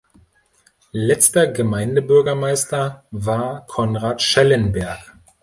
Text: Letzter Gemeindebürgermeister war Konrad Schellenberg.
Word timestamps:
Letzter 0.93 1.45
Gemeindebürgermeister 1.51 3.05
war 3.11 3.67
Konrad 3.67 4.23
Schellenberg. 4.23 4.99